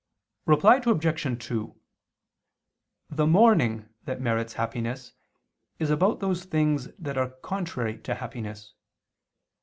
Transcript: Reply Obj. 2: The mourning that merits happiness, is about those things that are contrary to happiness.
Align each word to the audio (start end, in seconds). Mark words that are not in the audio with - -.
Reply 0.47 0.81
Obj. 0.83 1.45
2: 1.47 1.79
The 3.11 3.27
mourning 3.27 3.87
that 4.05 4.19
merits 4.19 4.53
happiness, 4.53 5.13
is 5.77 5.91
about 5.91 6.19
those 6.21 6.43
things 6.45 6.87
that 6.97 7.19
are 7.19 7.29
contrary 7.29 7.99
to 7.99 8.15
happiness. 8.15 8.73